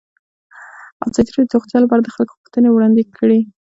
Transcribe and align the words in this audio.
ازادي 1.05 1.31
راډیو 1.31 1.49
د 1.49 1.53
روغتیا 1.57 1.77
لپاره 1.81 2.01
د 2.03 2.07
خلکو 2.15 2.37
غوښتنې 2.39 2.69
وړاندې 2.71 3.03
کړي. 3.17 3.39